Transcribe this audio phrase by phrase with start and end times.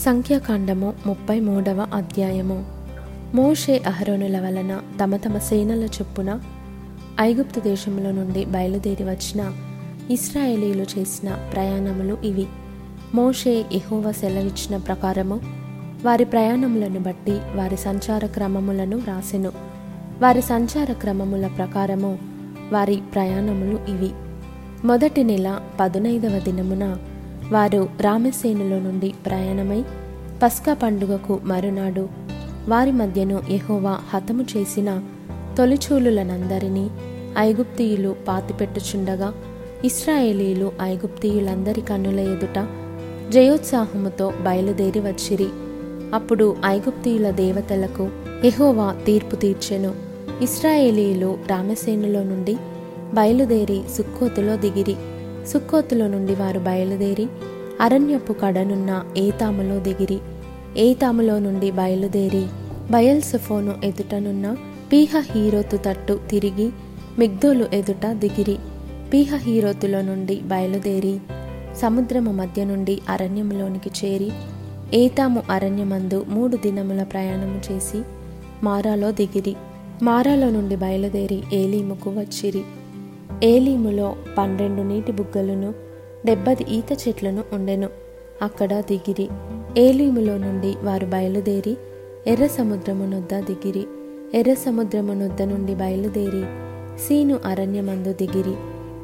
[0.00, 2.64] సంఖ్యాకాండము ముప్పై మూడవ అధ్యాయము.
[3.34, 6.40] మోషే అహరోనుల వలన తమ తమ సేనల చొప్పున
[7.20, 9.52] ఐగుప్తు దేశంలో నుండి బయలుదేరి వచ్చిన
[10.10, 12.46] ఇస్రాయేలీలు చేసిన ప్రయాణములు ఇవి.
[13.14, 15.40] మోషే ఎహోవ సెలవిచ్చిన ప్రకారము
[16.04, 19.52] వారి ప్రయాణములను బట్టి వారి సంచార క్రమములను వ్రాసెను.
[20.20, 22.18] వారి సంచార క్రమముల ప్రకారము
[22.72, 24.10] వారి ప్రయాణములు ఇవి.
[24.86, 26.96] మొదటి నెల పదునైదవ దినమున
[27.52, 29.84] వారు రామసేనులో నుండి ప్రయాణమై
[30.42, 32.08] పస్కా పండుగకు మరునాడు
[32.68, 35.00] వారి మధ్యను యహోవా హతము చేసిన
[35.58, 36.90] తొలిచూలులనందరినీ
[37.38, 39.34] ఐగుప్తీయులు పాతిపెట్టుచుండగా
[39.84, 42.68] ఇస్రాయేలీలు ఐగుప్తీయులందరి కన్నుల ఎదుట
[43.30, 45.46] జయోత్సాహముతో బయలుదేరి వచ్చిరి.
[46.14, 48.08] అప్పుడు ఐగుప్తీయుల దేవతలకు
[48.44, 49.94] ఎహోవా తీర్పు తీర్చెను.
[50.42, 52.56] ఇస్రాయేలీలు రామసేనులో నుండి
[53.14, 54.96] బయలుదేరి సుక్కోతులో దిగిరి.
[55.50, 57.26] సుక్కోతులో నుండి వారు బయలుదేరి
[57.80, 60.18] అరణ్యపు కడనున్న ఏతాములో దిగిరి.
[60.76, 62.46] ఏతాములో నుండి బయలుదేరి
[62.90, 64.56] బయల్సఫోను ఎదుటనున్న
[64.92, 66.70] పీహ హీరోతు తట్టు తిరిగి
[67.18, 68.56] మిగ్దోలు ఎదుట దిగిరి.
[69.12, 71.18] పీహ హీరోతులో నుండి బయలుదేరి
[71.76, 74.30] సముద్రము మధ్య నుండి అరణ్యములోనికి చేరి
[74.94, 78.02] ఏతాము అరణ్యమందు మూడు దినముల ప్రయాణము చేసి
[78.62, 79.54] మారాలో దిగిరి.
[80.02, 82.62] మారాలో నుండి బయలుదేరి ఏలీముకు వచ్చిరి.
[83.44, 85.74] ఏలీములో పన్నెండు నీటి బుగ్గలను
[86.26, 87.88] డెబ్బది ఈత చెట్లను ఉండెను.
[88.42, 89.28] అక్కడ దిగిరి.
[89.78, 91.76] ఏలీములో నుండి వారు బయలుదేరి
[92.26, 93.86] ఎర్ర సముద్రమునొద్ద దిగిరి.
[94.34, 96.42] ఎర్ర సముద్రమునొద్ద నుండి బయలుదేరి
[97.08, 98.54] సీను అరణ్యమందు దిగిరి.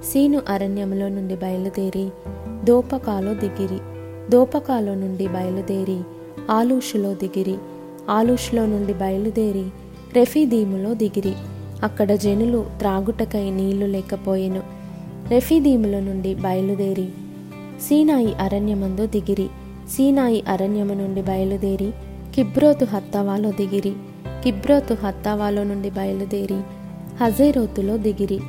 [0.05, 2.09] సీను అరణ్యములో నుండి బయలుదేరి
[2.65, 3.79] దోపకాలో దిగిరి.
[4.31, 6.01] దోపకాలో నుండి బయలుదేరి
[6.51, 7.55] ఆలూషులో దిగిరి.
[8.11, 9.65] ఆలూషులో నుండి బయలుదేరి
[10.15, 11.35] రెఫీదీములో దిగిరి.
[11.83, 14.63] అక్కడ జనులు త్రాగుటకై నీళ్ళు లేకపోయెను.
[15.29, 17.09] రెఫీదీముల నుండి బయలుదేరి
[17.89, 19.49] సీనాయి అరణ్యమందు దిగిరి.
[19.91, 21.93] సీనాయి అరణ్యము నుండి బయలుదేరి
[22.35, 23.93] కిబ్రోతు హత్తావాలో దిగిరి.
[24.45, 26.61] కిబ్రోతు హత్తావాలో నుండి బయలుదేరి
[27.21, 28.41] హజేరోతులో దిగిరి.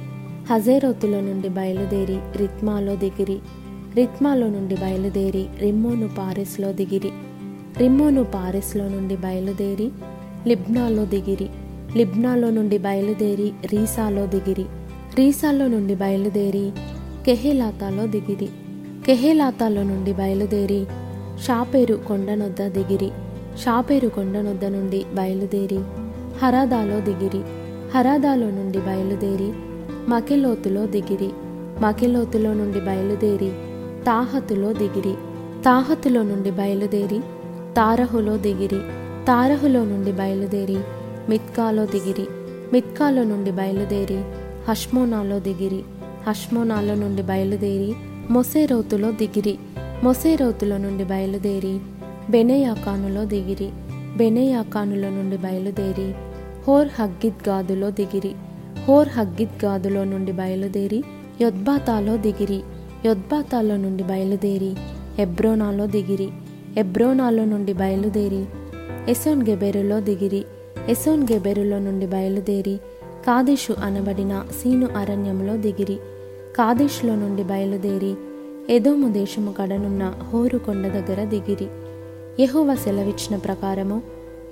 [0.52, 3.40] హజేరోతులో నుండి బయలుదేరి రిత్మాలో దిగిరి.
[3.96, 7.10] రిత్మాలో నుండి బయలుదేరి రిమ్మోను పారిస్లో దిగిరి.
[7.78, 9.90] రిమ్మోను పారిస్లో నుండి బయలుదేరి
[10.48, 11.50] లిబ్నాలో దిగిరి.
[11.98, 14.66] లిబ్నాలో నుండి బయలుదేరి రీసాలో దిగిరి.
[15.18, 16.72] రీసాలో నుండి బయలుదేరి
[17.26, 18.50] కెహేలాతాలో దిగిరి.
[19.06, 20.86] కెహేలాతాలో నుండి బయలుదేరి
[21.48, 23.12] షాపేరు కొండనొద్ద దిగిరి.
[23.66, 25.80] షాపేరు కొండనొద్ద నుండి బయలుదేరి
[26.38, 27.42] హరాదాలో దిగిరి.
[27.96, 29.52] హరాదాలో నుండి బయలుదేరి
[30.10, 31.30] మకెలోతులో దిగిరి.
[31.82, 33.52] మకెలోతులో నుండి బయలుదేరి
[34.04, 35.14] తాహతులో దిగిరి.
[35.66, 37.20] తాహతులో నుండి బయలుదేరి
[37.78, 38.80] తారహులో దిగిరి.
[39.28, 40.78] తారహులో నుండి బయలుదేరి
[41.30, 42.28] మిత్కాలో దిగిరి.
[42.74, 44.24] మిత్కాలో నుండి బయలుదేరి
[44.68, 45.84] హష్మోనాలో దిగిరి.
[46.28, 47.94] హష్మోనాలో నుండి బయలుదేరి
[48.30, 49.58] మొసేరోతులో దిగిరి.
[50.04, 51.80] మొసేరోతులో నుండి బయలుదేరి
[52.30, 53.70] బెనయాకానులో దిగిరి.
[54.18, 56.14] బెనయాకానులో నుండి బయలుదేరి
[56.68, 58.32] హోర్ హగ్గిద్ గాదులో దిగిరి.
[58.88, 61.04] హోర్ హగ్గిద్ గాదులో నుండి బయలుదేరి
[61.42, 62.62] యొద్బాతాలో దిగిరి.
[63.06, 64.76] యొద్బాతాలో నుండి బయలుదేరి
[65.20, 66.30] ఎబ్రోనాలో దిగిరి.
[66.78, 68.46] ఎబ్రోనాలో నుండి బయలుదేరి
[69.10, 70.46] ఎసోన్ గెబెరులో దిగిరి.
[70.90, 72.80] ఎసోన్ గెబెరులో నుండి బయలుదేరి
[73.28, 76.00] కాదేశు అనబడిన సీను అరణ్యంలో దిగిరి.
[76.58, 78.16] కాదేశ్లో నుండి బయలుదేరి
[78.70, 81.68] ఎదోము దేశము కడనున్న హోరు కొండ దగ్గర దిగిరి.
[82.44, 84.02] యహువ సెలవిచ్చిన ప్రకారము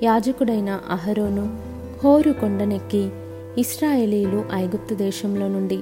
[0.03, 1.57] యాజకుడైన అహరోను
[2.03, 3.09] హోరు కొండనెక్కి
[3.57, 5.79] ఇస్రాయేలీలు ఐగుప్తు దేశంలో నుండి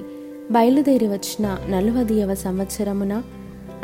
[0.50, 3.22] బయలుదేరి వచ్చిన నలువదియవ సంవత్సరమున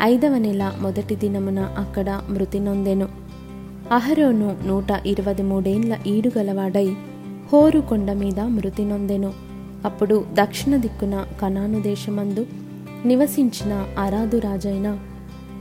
[0.01, 3.20] ఐదవ నెల మొదటి దినమున అక్కడ మృతి నొందెను.
[3.91, 6.93] అహరోను నూట ఇరవై మూడేండ్ల ఈడుగలవాడై
[7.53, 9.33] హోరు కొండ మీద మృతి నొందెను.
[9.85, 12.45] అప్పుడు దక్షిణ దిక్కున కనాను దేశమందు
[13.05, 14.97] నివసించిన అరాదు రాజైన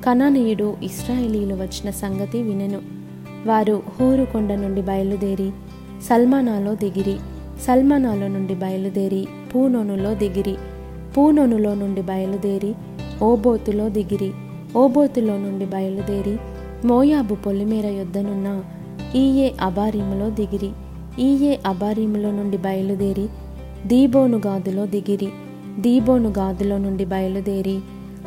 [0.05, 2.81] కనానీయుడు ఇస్రాయేలీలు వచ్చిన సంగతి వినెను.
[3.47, 5.51] వారు హోరు కొండ నుండి బయలుదేరి
[6.03, 7.17] సల్మానాలో దిగిరి.
[7.67, 10.57] సల్మానాలో నుండి బయలుదేరి పూనోనులో దిగిరి.
[11.17, 12.75] పూనోనులో నుండి బయలుదేరి
[13.23, 14.33] ఓబోతులో దిగిరి.
[14.77, 16.37] ఓబోతులో నుండి బయలుదేరి
[16.85, 18.63] మోయాబు పొలిమేర యొద్దనున్న
[19.15, 20.71] ఈయే అబారీములో దిగిరి.
[21.19, 23.29] ఈయే అబారీములో నుండి బయలుదేరి
[23.87, 25.29] దీబోను గాదులో దిగిరి.
[25.79, 27.81] దీబోను గాదులో నుండి బయలుదేరి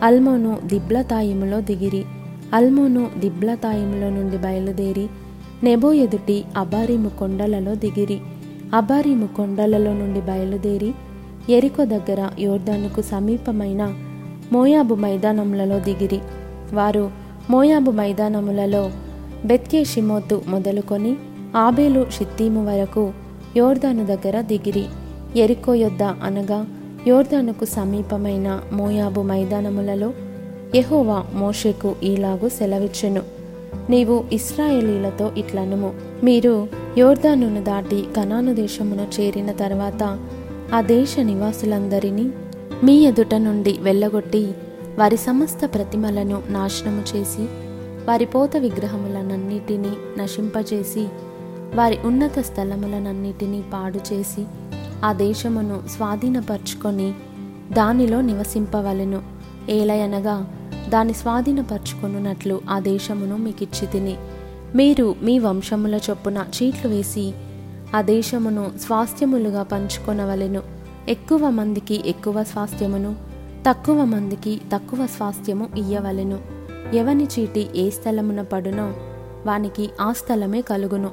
[0.03, 2.05] అల్మోను దిబ్లతాయిములో దిగిరి.
[2.53, 5.07] అల్మోను దిబ్లతాయిములో నుండి బయలుదేరి
[5.63, 8.19] నెబో ఎదుటి అబారీము కొండలలో దిగిరి.
[8.73, 10.93] అబారీము కొండలలో నుండి బయలుదేరి
[11.49, 13.93] ఎరికో దగ్గర యోర్దానుకు సమీపమైన
[14.51, 16.19] మోయాబు మైదానములలో దిగిరి.
[16.73, 18.91] వారు మోయాబు మైదానములలో
[19.45, 21.15] బెత్కే షిమోతు మొదలుకొని
[21.57, 23.11] ఆబేలు షిత్తీము వరకు
[23.57, 24.85] యోర్దాను దగ్గర దిగిరి.
[25.35, 26.65] ఎరికో యొద్ద అనగా
[27.07, 30.13] యోర్దానుకు సమీపమైన మోయాబు మైదానములలో
[30.75, 33.21] యహోవా మోషేకు ఈలాగు సెలవిచ్చెను.
[33.89, 35.93] నీవు ఇస్రాయేలీలతో ఇట్లనుము.
[36.23, 36.67] మీరు
[36.97, 40.19] యోర్దానును దాటి కనాను దేశమును చేరిన తర్వాత
[40.73, 42.29] ఆ దేశ నివాసులందరినీ
[42.83, 44.51] మీ ఎదుట నుండి వెళ్ళగొట్టి
[44.99, 47.41] వారి సమస్త ప్రతిమలను నాశనము చేసి
[48.07, 51.07] వారి పోత విగ్రహములనన్నిటినీ నశింపజేసి
[51.75, 54.45] వారి ఉన్నత స్థలములనన్నిటినీ పాడు చేసి
[55.05, 57.13] ఆ దేశమును స్వాధీనపరుచుకొని
[57.73, 59.21] దానిలో నివసింపవలెను.
[59.69, 60.47] ఏలయనగా
[60.89, 64.15] దాని స్వాధీనపరుచుకొనున్నట్లు ఆ దేశమును మీకిచ్చి తిని
[64.75, 67.33] మీరు మీ వంశముల చొప్పున చీట్లు వేసి
[67.95, 70.61] ఆ దేశమును స్వాస్థ్యములుగా పంచుకొనవలెను.
[71.09, 73.32] ఎక్కువ మందికి ఎక్కువ స్వాస్థ్యమును
[73.67, 76.39] తక్కువ మందికి తక్కువ స్వాస్థ్యము ఇయ్యవలెను.
[76.93, 78.93] ఎవని చీటి ఏ స్థలమున పడునో
[79.45, 81.11] వానికి ఆ స్థలమే కలుగును.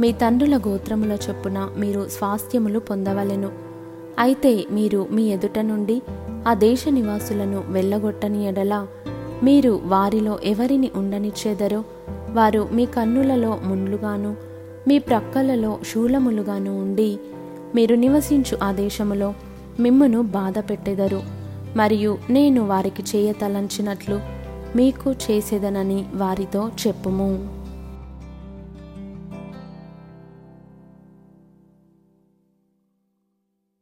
[0.00, 3.50] మీ తండ్రుల గోత్రముల చొప్పున మీరు స్వాస్థ్యములు పొందవలెను.
[4.18, 6.02] అయితే మీరు మీ ఎదుట నుండి
[6.48, 8.86] ఆ దేశ నివాసులను వెళ్ళగొట్టని ఎడల
[9.42, 11.84] మీరు వారిలో ఎవరిని ఉండనిచ్చేదరో?
[12.30, 14.36] వారు మీ కన్నులలో ముండ్లుగాను
[14.88, 17.18] మీ ప్రక్కలలో శూలములుగాను ఉండి
[17.74, 19.34] మీరు నివసించు ఆ దేశములో
[19.80, 21.37] మిమ్మును బాధ పెట్టెదరు
[21.76, 24.20] మరియు నేను వారికి చేయతలంచినట్లు
[24.76, 27.57] మీకు చేసేదనని వారితో చెప్పుము.